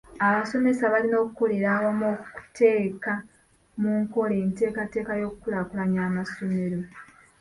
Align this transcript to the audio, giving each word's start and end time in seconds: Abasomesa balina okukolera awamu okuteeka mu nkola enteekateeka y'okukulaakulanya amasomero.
Abasomesa 0.27 0.83
balina 0.93 1.17
okukolera 1.23 1.67
awamu 1.77 2.05
okuteeka 2.13 3.13
mu 3.81 3.91
nkola 4.01 4.33
enteekateeka 4.43 5.11
y'okukulaakulanya 5.21 6.01
amasomero. 6.09 6.79